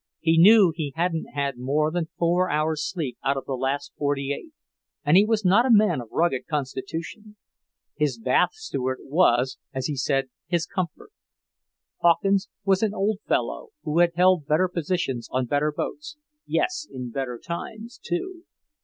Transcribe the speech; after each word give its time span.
He 0.19 0.39
knew 0.39 0.73
he 0.75 0.93
hadn't 0.95 1.27
had 1.35 1.59
more 1.59 1.91
than 1.91 2.07
four 2.17 2.49
hours 2.49 2.89
sleep 2.89 3.19
out 3.23 3.37
of 3.37 3.45
the 3.45 3.53
last 3.53 3.93
forty 3.99 4.33
eight, 4.33 4.51
and 5.05 5.15
he 5.15 5.23
was 5.23 5.45
not 5.45 5.67
a 5.67 5.71
man 5.71 6.01
of 6.01 6.09
rugged 6.11 6.47
constitution. 6.47 7.35
His 7.95 8.17
bath 8.17 8.53
steward 8.55 8.97
was, 9.03 9.59
as 9.75 9.85
he 9.85 9.95
said, 9.95 10.31
his 10.47 10.65
comfort. 10.65 11.11
Hawkins 12.01 12.49
was 12.65 12.81
an 12.81 12.95
old 12.95 13.19
fellow 13.27 13.69
who 13.83 13.99
had 13.99 14.13
held 14.15 14.47
better 14.47 14.67
positions 14.67 15.29
on 15.29 15.45
better 15.45 15.71
boats, 15.71 16.17
yes, 16.47 16.87
in 16.91 17.11
better 17.11 17.37
times, 17.37 17.99
too. 18.03 18.45